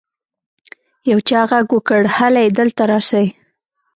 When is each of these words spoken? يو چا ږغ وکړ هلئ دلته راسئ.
يو 1.09 1.19
چا 1.29 1.41
ږغ 1.49 1.67
وکړ 1.75 2.01
هلئ 2.15 2.47
دلته 2.59 2.81
راسئ. 2.91 3.27